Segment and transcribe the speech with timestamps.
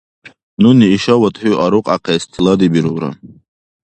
[0.61, 3.11] Нуни ишавад хӀу арукьяхъес тиладибирулра!